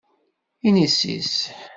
[0.69, 1.29] Inessis.